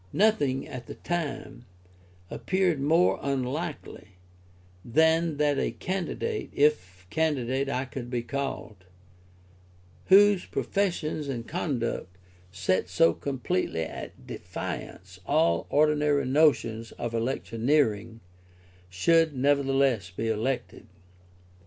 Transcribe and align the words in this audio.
Nothing, 0.13 0.67
at 0.67 0.87
the 0.87 0.95
time, 0.95 1.67
appeared 2.31 2.81
more 2.81 3.19
unlikely 3.21 4.17
than 4.83 5.37
that 5.37 5.59
a 5.59 5.69
candidate 5.69 6.49
(if 6.53 7.05
candidate 7.11 7.69
I 7.69 7.85
could 7.85 8.09
be 8.09 8.23
called) 8.23 8.85
whose 10.07 10.43
professions 10.47 11.27
and 11.27 11.47
conduct 11.47 12.17
set 12.51 12.89
so 12.89 13.13
completely 13.13 13.83
at 13.83 14.25
defiance 14.25 15.19
all 15.23 15.67
ordinary 15.69 16.25
notions 16.25 16.91
of 16.93 17.13
electioneering, 17.13 18.21
should 18.89 19.35
nevertheless 19.35 20.09
be 20.09 20.29
elected. 20.29 20.87